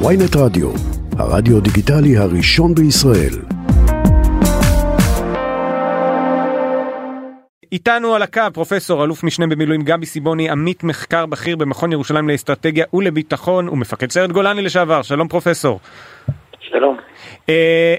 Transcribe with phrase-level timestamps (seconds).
[0.00, 0.70] ויינט רדיו,
[1.18, 3.34] הרדיו דיגיטלי הראשון בישראל.
[7.72, 12.84] איתנו על הקו פרופסור אלוף משנה במילואים גבי סיבוני עמית מחקר בכיר במכון ירושלים לאסטרטגיה
[12.94, 15.80] ולביטחון ומפקד סיירת גולני לשעבר שלום פרופסור.
[16.60, 16.96] שלום.
[17.46, 17.50] Uh,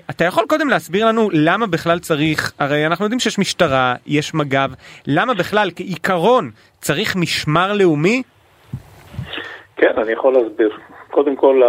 [0.10, 4.70] אתה יכול קודם להסביר לנו למה בכלל צריך הרי אנחנו יודעים שיש משטרה יש מג"ב
[5.08, 8.24] למה בכלל כעיקרון צריך משמר לאומי?
[9.78, 10.70] כן אני יכול להסביר
[11.16, 11.62] קודם כל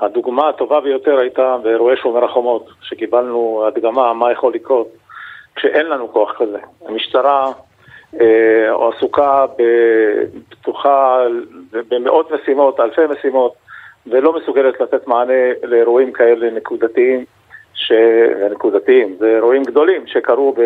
[0.00, 4.88] הדוגמה הטובה ביותר הייתה באירועי שומר החומות שקיבלנו הדגמה מה יכול לקרות
[5.56, 6.58] כשאין לנו כוח כזה.
[6.88, 7.52] המשטרה
[8.20, 11.18] אה, עסוקה בפתוחה
[11.88, 13.52] במאות משימות, אלפי משימות,
[14.06, 17.24] ולא מסוגלת לתת מענה לאירועים כאלה נקודתיים.
[17.90, 17.92] ש...
[18.52, 20.60] נקודתיים, זה אירועים גדולים שקרו ב...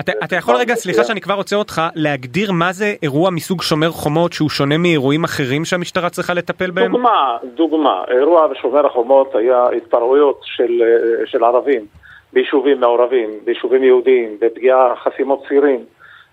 [0.00, 3.90] אתה, אתה יכול רגע, סליחה שאני כבר רוצה אותך, להגדיר מה זה אירוע מסוג שומר
[3.90, 6.92] חומות שהוא שונה מאירועים אחרים שהמשטרה צריכה לטפל בהם?
[6.92, 10.82] דוגמה, דוגמה, אירוע בשומר החומות היה התפרעויות של,
[11.26, 11.86] של ערבים
[12.32, 15.84] ביישובים מעורבים, ביישובים יהודיים, בפגיעה חסימות צירים,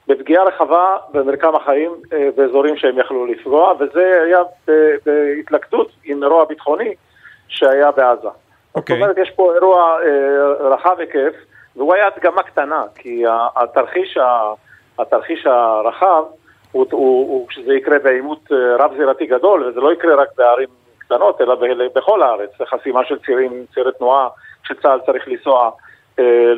[0.08, 4.40] בפגיעה רחבה במרקם החיים אה, באזורים שהם יכלו לפגוע, וזה היה
[5.06, 6.94] בהתלכדות עם אירוע ביטחוני
[7.48, 8.28] שהיה בעזה.
[8.78, 8.82] Okay.
[8.82, 9.02] זאת אוקיי.
[9.02, 11.34] אומרת, יש פה אירוע אה, רחב היקף,
[11.76, 13.24] והוא היה הדגמה קטנה, כי
[13.56, 14.18] התרחיש,
[15.00, 16.24] התרחיש הרחב
[16.72, 21.42] הוא, הוא, הוא כשזה יקרה בעימות אה, רב-זירתי גדול, וזה לא יקרה רק בערים קטנות,
[21.42, 21.56] אלא
[21.96, 24.28] בכל הארץ, חסימה של צירים, צירי תנועה,
[24.64, 25.72] שצה"ל צריך לנסוע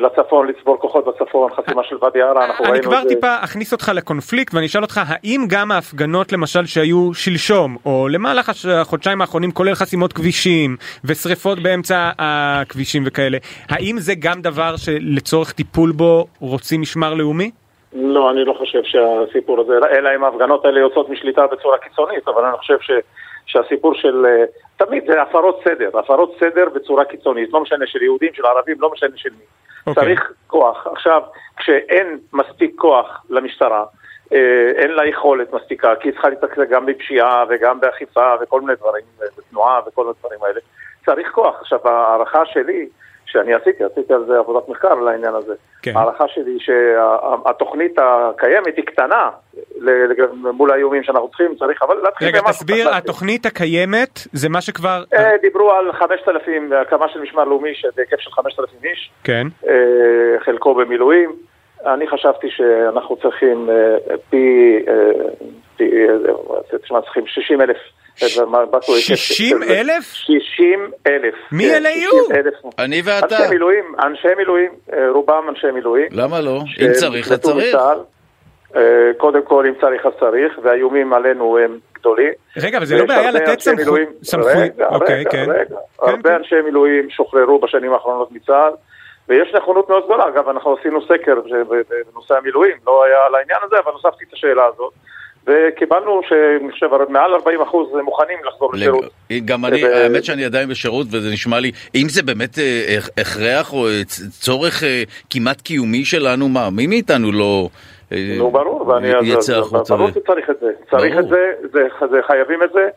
[0.00, 2.88] לצפון, לצבור כוחות בצפון, חסימה של ואדי ערה, אנחנו ראינו את זה.
[2.88, 7.76] אני כבר טיפה אכניס אותך לקונפליקט ואני אשאל אותך, האם גם ההפגנות למשל שהיו שלשום,
[7.86, 8.50] או למהלך
[8.80, 13.38] החודשיים האחרונים, כולל חסימות כבישים ושריפות באמצע הכבישים וכאלה,
[13.68, 17.50] האם זה גם דבר שלצורך טיפול בו רוצים משמר לאומי?
[17.92, 22.44] לא, אני לא חושב שהסיפור הזה, אלא אם ההפגנות האלה יוצאות משליטה בצורה קיצונית, אבל
[22.44, 22.90] אני חושב ש...
[23.50, 24.26] שהסיפור של...
[24.26, 24.44] אה,
[24.76, 28.90] תמיד זה הפרות סדר, הפרות סדר בצורה קיצונית, לא משנה של יהודים, של ערבים, לא
[28.92, 29.44] משנה של מי.
[29.44, 29.80] Okay.
[29.86, 30.04] אוקיי.
[30.04, 30.86] צריך כוח.
[30.86, 31.22] עכשיו,
[31.56, 33.84] כשאין מספיק כוח למשטרה,
[34.32, 38.74] אה, אין לה יכולת מספיקה, כי היא צריכה להתעסק גם בפשיעה וגם באכיפה וכל מיני
[38.74, 39.04] דברים,
[39.38, 40.60] בתנועה וכל מיני דברים האלה.
[41.06, 41.60] צריך כוח.
[41.60, 42.88] עכשיו, ההערכה שלי,
[43.26, 45.54] שאני עשיתי, עשיתי על זה עבודת מחקר על העניין הזה.
[45.82, 45.96] כן.
[45.96, 49.30] ההערכה שלי שהתוכנית הקיימת היא קטנה
[50.52, 55.04] מול האיומים שאנחנו צריכים, צריך אבל להתחיל רגע, תסביר, התוכנית הקיימת זה מה שכבר...
[55.14, 59.10] אה, דיברו על 5,000, הקמה של משמר לאומי בהיקף של 5,000 איש.
[59.24, 59.46] כן.
[59.68, 59.74] אה,
[60.44, 61.32] חלקו במילואים.
[61.86, 64.76] אני חשבתי שאנחנו צריכים אה, פי...
[67.04, 67.76] צריכים 60 אלף
[68.20, 70.04] 60 אלף?
[70.12, 71.34] 60 אלף.
[71.52, 72.10] מי כן, אלה יהיו?
[72.78, 73.36] אני ואתה.
[73.36, 74.70] אנשי מילואים, אנשי מילואים,
[75.12, 76.08] רובם אנשי מילואים.
[76.10, 76.60] למה לא?
[76.80, 77.76] אם צריך, אז צריך.
[78.76, 82.32] אה, קודם כל, אם צריך, אז צריך, והאיומים עלינו הם גדולים.
[82.56, 83.98] רגע, אבל זה לא בעיה לתת סמכות.
[84.38, 85.46] רגע, רגע, כן.
[85.48, 85.76] רגע.
[86.02, 86.34] הרבה כן.
[86.34, 88.72] אנשי מילואים שוחררו בשנים האחרונות מצה"ל.
[89.28, 91.34] ויש נכונות מאוד גדולה, אגב, אנחנו עשינו סקר
[92.12, 94.92] בנושא המילואים, לא היה על העניין הזה, אבל הוספתי את השאלה הזאת.
[95.46, 99.04] וקיבלנו שאני חושב מעל 40 אחוז מוכנים לחזור לשירות.
[99.44, 103.88] גם אני, האמת שאני עדיין בשירות וזה נשמע לי, אם זה באמת אה, הכרח או
[103.88, 107.68] אה, צורך אה, כמעט קיומי שלנו, מה, מי מאיתנו לא...
[108.38, 109.96] נו ברור, ואני יצא החוצה.
[109.96, 111.28] ברור שצריך את זה, צריך את
[112.10, 112.88] זה, חייבים את זה.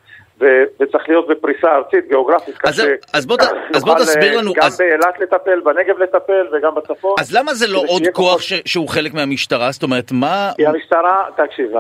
[0.80, 2.82] וצריך להיות בפריסה ארצית, גיאוגרפית, אז,
[3.14, 3.38] אז, בוא,
[3.76, 4.54] אז בוא תסביר לנו.
[4.54, 4.78] גם אז...
[4.78, 7.16] באילת לטפל, בנגב לטפל וגם בצפון.
[7.20, 8.54] אז למה זה לא עוד כוח ש...
[8.66, 9.72] שהוא חלק מהמשטרה?
[9.72, 10.52] זאת אומרת, מה...
[10.56, 11.72] כי המשטרה, תקשיב,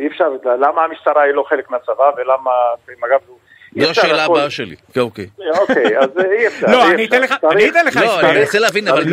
[0.00, 2.50] אי אפשר, למה המשטרה היא לא חלק מהצבא ולמה,
[3.06, 3.20] אגב,
[3.76, 4.76] זו השאלה הבאה שלי.
[4.98, 5.26] אוקיי.
[5.60, 6.66] אוקיי, אז אי אפשר.
[6.66, 9.04] לא, אני אתן לך, אני אתן לך לא, אני רוצה להבין, אבל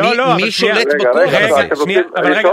[0.44, 1.84] מי שולט בכוח הזה?
[1.84, 2.50] שנייה, אבל רגע.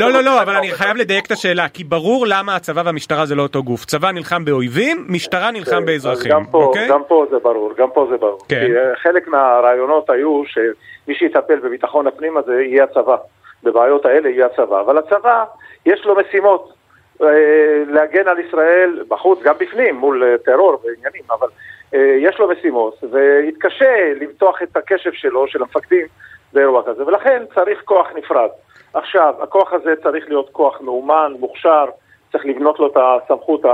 [0.00, 3.34] לא, לא, לא, אבל אני חייב לדייק את השאלה, כי ברור למה הצבא והמשטרה זה
[3.34, 3.84] לא אותו גוף.
[3.84, 6.32] צבא נלחם באויבים, משטרה נלחם כן, באזרחים.
[6.54, 6.88] אוקיי?
[6.88, 8.38] גם פה זה ברור, גם פה זה ברור.
[8.48, 8.60] כן.
[8.66, 13.16] כי אה, חלק מהרעיונות היו שמי שיטפל בביטחון הפנים הזה יהיה הצבא.
[13.62, 14.80] בבעיות האלה יהיה הצבא.
[14.80, 15.44] אבל הצבא,
[15.86, 16.81] יש לו משימות.
[17.22, 21.48] אה, להגן על ישראל בחוץ, גם בפנים, מול אה, טרור ועניינים, אבל
[21.94, 26.06] אה, יש לו משימות, ויתקשה למתוח את הקשב שלו, של המפקדים,
[26.52, 28.48] באירוע כזה, ולכן צריך כוח נפרד.
[28.94, 31.84] עכשיו, הכוח הזה צריך להיות כוח מאומן, מוכשר,
[32.32, 33.64] צריך לבנות לו את הסמכות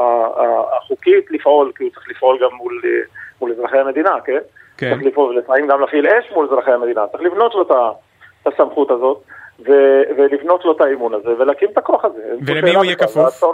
[0.77, 2.83] החוקית לפעול, כי הוא צריך לפעול גם מול,
[3.41, 4.39] מול אזרחי המדינה, כן?
[4.77, 4.91] כן.
[4.91, 9.23] צריך לפעול, לפעמים גם להפעיל אש מול אזרחי המדינה, צריך לבנות לו את הסמכות הזאת.
[9.67, 12.35] ו- ולבנות לו את האימון הזה ולהקים את הכוח הזה.
[12.47, 13.45] ולמי הוא יהיה כפוף?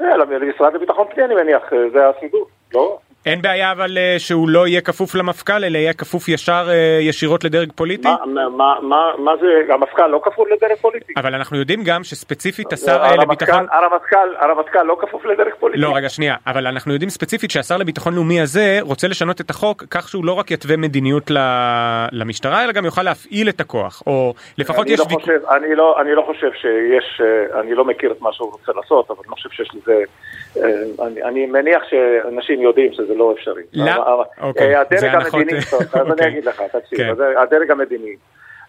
[0.00, 1.62] אה, למשרד לביטחון פנים אני מניח,
[1.92, 2.98] זה הסידור, לא?
[3.26, 7.44] אין בעיה אבל אה, שהוא לא יהיה כפוף למפכ"ל, אלא יהיה כפוף ישר אה, ישירות
[7.44, 8.08] לדרג פוליטי?
[8.08, 11.12] מה, מה, מה, מה זה, המפכ"ל לא כפוף לדרג פוליטי.
[11.16, 13.66] אבל אנחנו יודעים גם שספציפית השר אה, לביטחון...
[13.70, 15.80] הרמטכ"ל, הרמטכ"ל לא כפוף לדרג פוליטי.
[15.80, 19.84] לא, רגע, שנייה, אבל אנחנו יודעים ספציפית שהשר לביטחון לאומי הזה רוצה לשנות את החוק
[19.90, 21.30] כך שהוא לא רק יתווה מדיניות
[22.12, 25.00] למשטרה, אלא גם יוכל להפעיל את הכוח, או לפחות יש...
[25.00, 27.20] לא חושב, אני, לא, אני לא חושב שיש,
[27.60, 30.02] אני לא מכיר את מה שהוא רוצה לעשות, אבל אני לא חושב שיש לזה...
[31.06, 33.62] אני, אני מניח שאנשים יודעים שזה לא אפשרי.
[33.72, 36.28] לא, אוקיי, הדרג המדיני, אז אני אוקיי.
[36.28, 37.38] אגיד לך, תקשיב, כן.
[37.38, 38.16] הדרג המדיני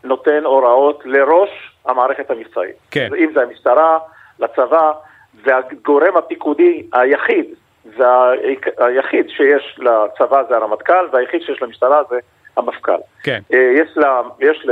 [0.04, 1.50] נותן הוראות לראש
[1.86, 2.76] המערכת המבצעית.
[2.92, 3.10] כן.
[3.18, 4.00] אם זה המשטרה,
[4.40, 4.92] לצבא,
[5.44, 7.46] והגורם הפיקודי היחיד,
[7.98, 12.20] והיחיד שיש לצבא זה הרמטכ"ל, והיחיד שיש למשטרה זה
[12.58, 12.98] המפכ"ל.
[13.24, 13.40] כן.
[13.50, 14.68] יש, לה, יש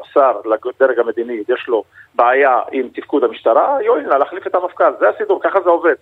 [0.00, 5.08] לשר, לדרג המדיני, יש לו בעיה עם תפקוד המשטרה, יואיל נא להחליף את המפכ"ל, זה
[5.08, 5.94] הסידור, ככה זה עובד.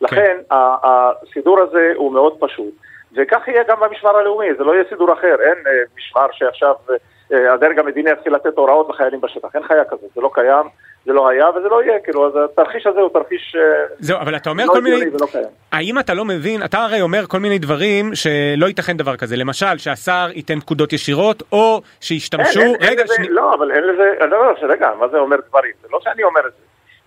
[0.00, 0.56] לכן כן.
[0.82, 2.74] הסידור הזה הוא מאוד פשוט,
[3.16, 6.74] וכך יהיה גם במשמר הלאומי, זה לא יהיה סידור אחר, אין אה, משמר שעכשיו
[7.32, 10.66] אה, הדרג המדיני יתחיל לתת הוראות לחיילים בשטח, אין חיה כזאת, זה לא קיים.
[11.06, 13.56] זה לא היה וזה לא יהיה, כאילו, אז התרחיש הזה הוא תרחיש...
[13.58, 15.10] אה, זהו, אבל אתה אומר לא כל מיני...
[15.20, 15.26] לא
[15.72, 19.78] האם אתה לא מבין, אתה הרי אומר כל מיני דברים שלא ייתכן דבר כזה, למשל
[19.78, 22.60] שהשר ייתן פקודות ישירות, או שישתמשו...
[22.60, 23.28] אין, אין, רגע, אין שני...
[23.28, 24.12] לא, אבל אין לזה...
[24.20, 25.72] לא, לא, רגע, מה זה אומר דברים?
[25.82, 26.62] זה לא שאני אומר את זה.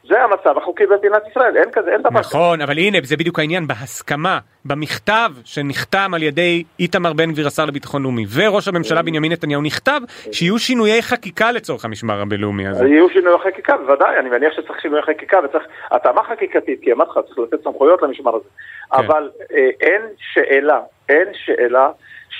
[0.09, 2.19] זה המצב החוקי במדינת ישראל, אין כזה, אין דבר כזה.
[2.19, 7.65] נכון, אבל הנה, זה בדיוק העניין, בהסכמה, במכתב שנחתם על ידי איתמר בן גביר, השר
[7.65, 10.01] לביטחון לאומי, וראש הממשלה בנימין נתניהו, נכתב
[10.31, 12.87] שיהיו שינויי חקיקה לצורך המשמר הבינלאומי הזה.
[12.87, 17.25] יהיו שינויי חקיקה, בוודאי, אני מניח שצריך שינויי חקיקה וצריך התאמה חקיקתית, כי אמרתי לך,
[17.25, 18.49] צריך לתת סמכויות למשמר הזה.
[18.91, 18.97] כן.
[19.05, 20.79] אבל אה, אין שאלה,
[21.09, 21.89] אין שאלה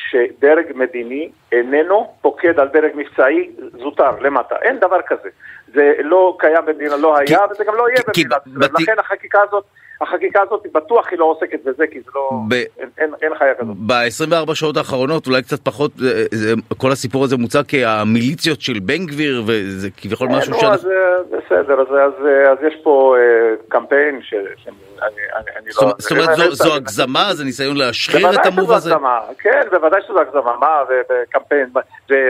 [0.10, 5.30] שדרג מדיני איננו פוקד על דרג מבצעי זוטר למטה, אין דבר כזה.
[5.74, 8.36] זה לא קיים במדינה, לא היה, כי, וזה גם לא יהיה במדינה.
[8.56, 9.64] ולכן החקיקה הזאת...
[10.02, 12.54] החקיקה הזאת בטוח היא לא עוסקת בזה כי זה לא, ב...
[12.54, 13.76] אין, אין, אין חיה כזאת.
[13.88, 19.06] ב-24 שעות האחרונות אולי קצת פחות, אה, זה, כל הסיפור הזה מוצג כהמיליציות של בן
[19.06, 20.64] גביר וזה כביכול אה, משהו ש...
[20.64, 20.88] אז
[21.32, 24.30] בסדר, אז, אז, אז יש פה uh, קמפיין ש...
[24.30, 25.94] שאני, אני, אני זאת, לא...
[25.98, 28.94] זאת אומרת זו, זו הגזמה, זה ניסיון להשחיר את המוב הזה?
[28.94, 31.70] הגזמה, כן, בוודאי שזו הגזמה, מה, וקמפיין,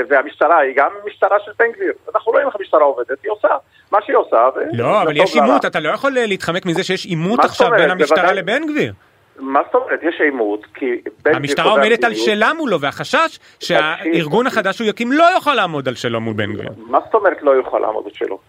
[0.09, 3.47] והמשטרה היא גם משטרה של בן גביר, אנחנו רואים איך המשטרה עובדת, היא עושה
[3.91, 4.37] מה שהיא עושה.
[4.73, 8.67] לא, אבל יש עימות, אתה לא יכול להתחמק מזה שיש עימות עכשיו בין המשטרה לבן
[8.67, 8.93] גביר.
[9.39, 9.99] מה זאת אומרת?
[10.03, 11.01] יש עימות, כי...
[11.25, 16.21] המשטרה עומדת על שלה מולו, והחשש שהארגון החדש שהוא יקים לא יוכל לעמוד על שלו
[16.21, 16.69] מול בן גביר.
[16.77, 18.39] מה זאת אומרת לא יוכל לעמוד על שלו?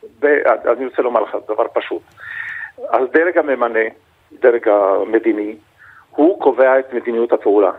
[0.77, 2.03] אני רוצה לומר לך דבר פשוט.
[2.89, 3.81] אז דרג הממנה,
[4.41, 5.57] דרג המדיני,
[6.11, 7.71] הוא קובע את מדיניות הפעולה.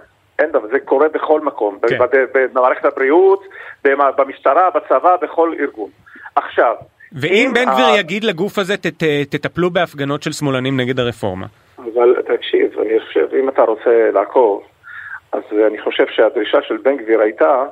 [0.42, 1.98] אין דבר, זה קורה בכל מקום, כן.
[2.34, 3.44] במערכת הבריאות,
[4.18, 5.90] במשטרה, בצבא, בכל ארגון.
[6.36, 6.76] עכשיו,
[7.12, 8.78] ואם בן גביר יגיד לגוף הזה,
[9.30, 11.46] תטפלו בהפגנות של שמאלנים נגד הרפורמה.
[11.78, 14.64] אבל תקשיב, אני חושב, אם אתה רוצה לעקוב,
[15.32, 17.64] אז אני חושב שהדרישה של בן גביר הייתה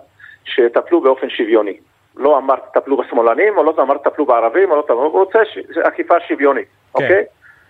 [0.46, 1.78] שיטפלו באופן שוויוני.
[2.18, 5.40] לא אמר תטפלו בשמאלנים, או לא אמר תטפלו בערבים, או לא תטפלו, הוא רוצה
[5.84, 7.04] אכיפה שוויונית, כן.
[7.04, 7.24] אוקיי?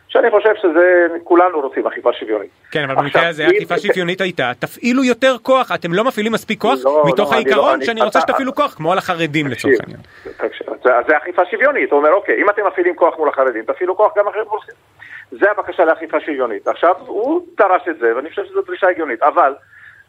[0.09, 2.49] שאני חושב שזה, כולנו רוצים אכיפה שוויונית.
[2.71, 6.79] כן, אבל במקרה הזה אכיפה שוויונית הייתה, תפעילו יותר כוח, אתם לא מפעילים מספיק כוח,
[6.83, 9.99] לא, מתוך לא, העיקרון לא, שאני רוצה שתפעילו כוח, כמו על החרדים לצורך העניין.
[11.07, 14.27] זה אכיפה שוויונית, הוא אומר, אוקיי, אם אתם מפעילים כוח מול החרדים, תפעילו כוח גם
[14.27, 14.71] אחרים מולכם.
[15.31, 16.67] זה הבקשה לאכיפה שוויונית.
[16.67, 19.55] עכשיו, הוא דרש את זה, ואני חושב שזו דרישה הגיונית, אבל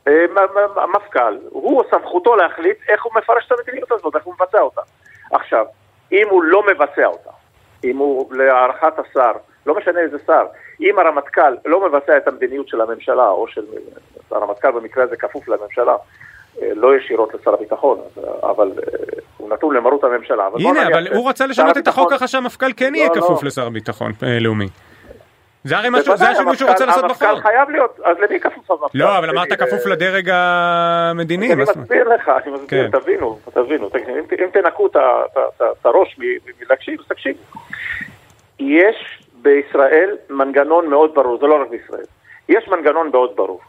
[0.09, 0.25] אה,
[0.77, 4.81] המפכ"ל, הוא סמכותו להחליט איך הוא מפרש את המדיניות הזאת, איך הוא מבצע אותה.
[5.33, 5.67] עכשיו,
[6.13, 7.31] אם הוא לא מבצע אותה,
[7.85, 9.33] אם הוא להערכת השר,
[9.67, 10.45] לא משנה איזה שר,
[10.81, 13.65] אם הרמטכ"ל לא מבצע את המדיניות של הממשלה, או של
[14.31, 15.97] הרמטכ"ל במקרה הזה כפוף לממשלה,
[16.63, 17.99] אה, לא ישירות לשר הביטחון,
[18.43, 20.49] אבל אה, הוא נתון למרות הממשלה.
[20.55, 23.21] הנה, אבל הוא רצה לשנות את החוק ככה שהמפכ"ל כן יהיה לא, לא.
[23.21, 24.69] כפוף לשר הביטחון אה, לאומי.
[25.65, 27.23] זה הרי משהו, זה השינוי שהוא רוצה לעשות בחוק.
[27.23, 28.99] המפכ"ל חייב להיות, אז למי כפוף המפכ"ל?
[28.99, 31.53] לא, אבל אמרת כפוף לדרג המדיני.
[31.53, 32.99] אני מסביר לך, אני מסביר, כן.
[32.99, 33.91] תבינו, תבינו,
[34.45, 36.19] אם תנקו את הראש
[36.61, 37.39] מלהקשיב, אז תקשיבו.
[38.59, 42.05] יש בישראל מנגנון מאוד ברור, זה לא רק בישראל,
[42.49, 43.61] יש מנגנון מאוד ברור.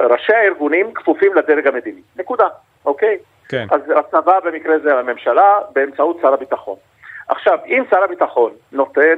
[0.00, 2.48] ראשי הארגונים כפופים לדרג המדיני, נקודה,
[2.84, 3.18] אוקיי?
[3.48, 3.66] כן.
[3.70, 6.76] אז הצבא במקרה זה הממשלה באמצעות שר הביטחון.
[7.28, 9.14] עכשיו, אם שר הביטחון נותן,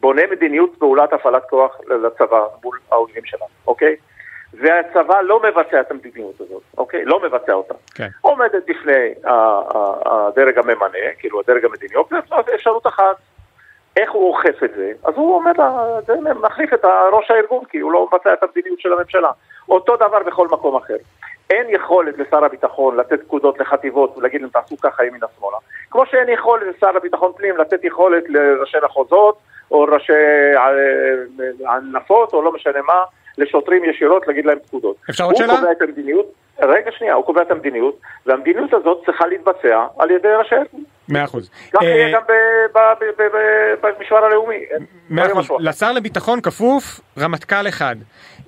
[0.00, 3.96] בונה מדיניות פעולת הפעלת כוח לצבא מול האויבים שלנו, אוקיי?
[4.60, 7.04] והצבא לא מבצע את המדיניות הזאת, אוקיי?
[7.04, 7.74] לא מבצע אותה.
[7.94, 8.08] כן.
[8.20, 9.14] עומדת בפני
[10.04, 11.94] הדרג הממנה, כאילו הדרג המדיני,
[12.54, 13.16] אפשרות אחת,
[13.96, 14.92] איך הוא אוכף את זה?
[15.04, 15.54] אז הוא עומד,
[16.06, 19.30] זה מחליף את ראש הארגון, כי הוא לא מבצע את המדיניות של הממשלה.
[19.68, 20.96] אותו דבר בכל מקום אחר.
[21.50, 25.56] אין יכולת לשר הביטחון לתת פקודות לחטיבות ולהגיד להם תעשו ככה ימינה שמאלה.
[25.90, 29.38] כמו שאין יכולת לשר הביטחון פנים לתת יכולת לראשי מחוזות
[29.70, 30.12] או ראשי
[31.66, 33.04] הנפות, או לא משנה מה,
[33.38, 34.96] לשוטרים ישירות להגיד להם פקודות.
[35.10, 35.52] אפשר עוד שאלה?
[35.52, 40.10] הוא קובע את המדיניות, רגע שנייה, הוא קובע את המדיניות, והמדיניות הזאת צריכה להתבצע על
[40.10, 40.84] ידי ראשי הארגון.
[41.08, 41.50] מאה אחוז.
[41.72, 42.22] כך יהיה גם
[43.82, 44.64] במשמר הלאומי.
[45.10, 45.60] מאה אחוז.
[45.60, 47.96] לשר לביטחון כפוף רמטכ"ל אחד.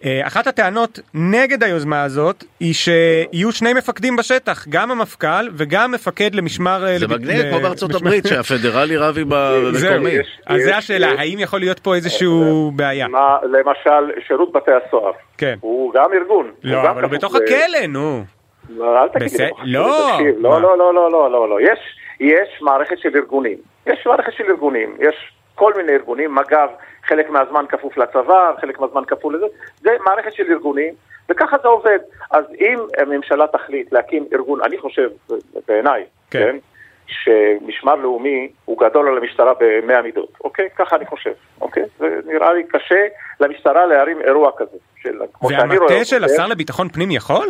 [0.05, 6.35] אה, אחת הטענות נגד היוזמה הזאת היא שיהיו שני מפקדים בשטח, גם המפכ"ל וגם מפקד
[6.35, 6.87] למשמר...
[6.87, 10.19] אה, זה מגניב כמו בארצות הברית שהפדרלי רב עם המקומי.
[10.47, 13.07] אז זה השאלה, האם יכול להיות פה איזשהו בעיה?
[13.43, 15.13] למשל, שירות בתי הסוהר.
[15.39, 15.55] כן.
[15.61, 16.53] הוא גם ארגון.
[16.63, 18.25] לא, אבל הוא בתוך הכלא, נו.
[18.69, 19.51] לא, אל תגיד לי.
[19.65, 20.19] לא.
[20.39, 21.59] לא, לא, לא, לא, לא, לא, לא.
[22.21, 23.59] יש מערכת של ארגונים.
[23.87, 24.97] יש מערכת של ארגונים.
[24.99, 26.69] יש כל מיני ארגונים, מג"ב
[27.05, 29.47] חלק מהזמן כפוף לצבא, חלק מהזמן כפוף לזה,
[29.81, 30.95] זה מערכת של ארגונים,
[31.29, 31.99] וככה זה עובד.
[32.31, 35.09] אז אם הממשלה תחליט להקים ארגון, אני חושב,
[35.69, 36.57] בעיניי, כן, כן
[37.07, 40.69] שמשמר לאומי הוא גדול על המשטרה במאה מידות, אוקיי?
[40.77, 41.83] ככה אני חושב, אוקיי?
[41.99, 43.07] זה נראה לי קשה
[43.41, 44.77] למשטרה להרים אירוע כזה.
[45.03, 47.49] של, והמטה של השר לביטחון פנים יכול?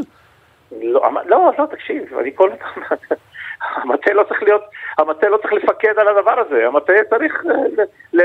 [0.82, 2.50] לא, לא, לא, תקשיב, אני כל...
[3.60, 4.62] המטה לא צריך להיות,
[4.98, 8.22] המטה לא צריך לפקד על הדבר הזה, המטה צריך אה,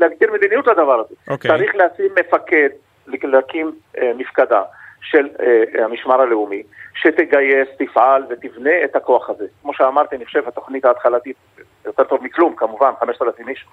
[0.00, 1.14] להגדיר מדיניות לדבר הזה.
[1.14, 1.32] Okay.
[1.32, 1.50] אוקיי.
[1.50, 2.68] צריך לשים מפקד,
[3.06, 4.62] להקים אה, מפקדה
[5.00, 6.62] של אה, המשמר הלאומי,
[6.94, 9.46] שתגייס, תפעל ותבנה את הכוח הזה.
[9.62, 11.36] כמו שאמרתי, אני חושב, התוכנית ההתחלתית
[11.84, 13.66] יותר טוב מכלום, כמובן, 5,000 איש.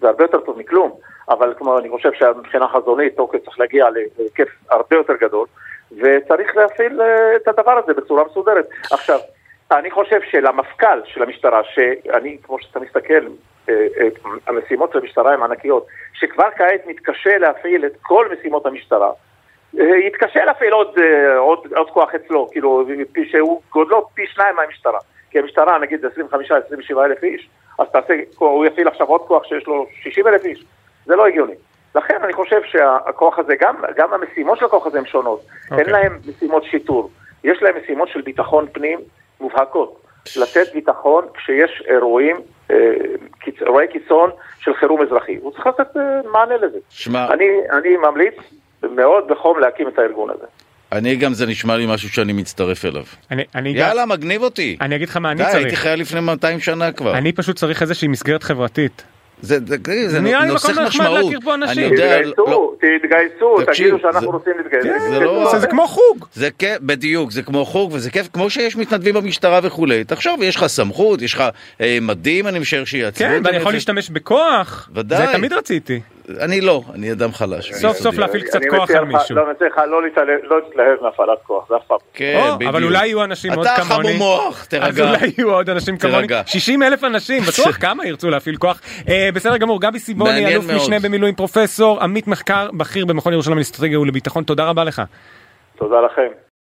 [0.00, 0.92] זה הרבה יותר טוב מכלום,
[1.28, 3.86] אבל כמו אני חושב שמבחינה חזונית, טוקר צריך להגיע
[4.18, 5.46] להיקף הרבה יותר גדול,
[5.92, 7.00] וצריך להפעיל
[7.36, 8.68] את הדבר הזה בצורה מסודרת.
[8.92, 9.18] עכשיו,
[9.72, 13.26] אני חושב שלמפכ"ל של המשטרה, שאני, כמו שאתה מסתכל,
[13.68, 14.08] אה, אה,
[14.46, 19.10] המשימות של המשטרה הן ענקיות, שכבר כעת מתקשה להפעיל את כל משימות המשטרה,
[19.80, 20.98] אה, יתקשה להפעיל עוד,
[21.36, 22.84] עוד, עוד כוח אצלו, כאילו,
[23.30, 24.98] שהוא גודלו פי שניים מהמשטרה.
[25.30, 27.48] כי המשטרה, נגיד, זה 25-27 אלף איש,
[27.78, 30.64] אז תעשה, הוא יפעיל עכשיו עוד כוח שיש לו 60 אלף איש,
[31.06, 31.54] זה לא הגיוני.
[31.94, 35.40] לכן אני חושב שהכוח הזה, גם, גם המשימות של הכוח הזה הן שונות.
[35.40, 35.72] Okay.
[35.72, 35.92] אין אוקיי.
[35.92, 37.10] להם משימות שיטור,
[37.44, 38.98] יש להם משימות של ביטחון פנים,
[39.40, 40.02] מובהקות.
[40.36, 42.36] לתת ביטחון כשיש אירועים,
[42.70, 42.76] אה,
[43.60, 44.30] אירועי קיצון
[44.60, 45.36] של חירום אזרחי.
[45.42, 46.78] הוא צריך לתת אה, מענה לזה.
[46.90, 47.32] שמע...
[47.32, 48.34] אני, אני ממליץ
[48.82, 50.46] מאוד בחום להקים את הארגון הזה.
[50.92, 53.04] אני גם, זה נשמע לי משהו שאני מצטרף אליו.
[53.30, 54.08] אני, אני יאללה, גם...
[54.08, 54.76] מגניב אותי.
[54.80, 55.56] אני אגיד לך מה אני די, צריך.
[55.64, 57.18] הייתי חייל לפני 200 שנה כבר.
[57.18, 59.04] אני פשוט צריך איזושהי מסגרת חברתית.
[59.42, 59.76] זה, זה,
[60.08, 61.90] זה נראה לי מקום נחמד להכיר פה אנשים.
[61.90, 64.84] תתגייסו, לא, תתגייסו, תגידו שאנחנו רוצים להתגייס.
[64.84, 66.26] כן, זה, לא, זה כמו חוג.
[66.34, 70.04] זה כיף, בדיוק, זה כמו חוג וזה כיף, כמו שיש מתנדבים במשטרה וכולי.
[70.04, 71.44] תחשוב, יש לך סמכות, יש לך
[71.80, 73.28] אה, מדים, אני משער שיעצבו.
[73.28, 74.90] כן, ואני יכול להשתמש בכוח.
[74.94, 75.26] ודאי.
[75.26, 76.00] זה תמיד רציתי.
[76.40, 77.72] אני לא, אני אדם חלש.
[77.72, 79.36] סוף סוף להפעיל קצת כוח על מישהו.
[79.36, 81.98] לא, אני מציע לך לא להתלהב מהפעלת כוח, זה אף פעם.
[82.14, 82.70] כן, בדיוק.
[82.74, 83.86] אבל אולי יהיו אנשים עוד כמוני.
[83.86, 84.86] אתה חמור מוח, תרגע.
[84.86, 86.26] אז אולי יהיו עוד אנשים כמוני.
[86.46, 88.80] 60 אלף אנשים, בטוח כמה ירצו להפעיל כוח.
[89.08, 94.00] אה, בסדר גמור, גבי סיבוני, אלוף משנה במילואים, פרופסור, עמית מחקר בכיר במכון ירושלים לאסטרטגיה
[94.00, 95.02] ולביטחון, תודה רבה לך.
[95.76, 96.42] תודה לכם.